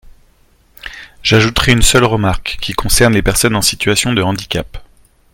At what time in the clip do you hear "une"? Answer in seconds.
1.73-1.83